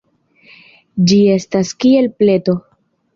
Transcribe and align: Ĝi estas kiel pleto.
Ĝi 1.11 1.19
estas 1.33 1.73
kiel 1.83 2.09
pleto. 2.23 2.57